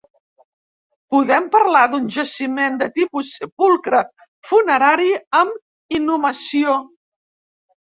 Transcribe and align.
Podem 1.15 1.43
parlar 1.55 1.83
d'un 1.91 2.07
jaciment 2.15 2.79
de 2.79 2.87
tipus 2.97 3.29
sepulcre 3.35 4.01
funerari 4.51 5.13
amb 5.43 5.97
inhumació. 6.01 6.77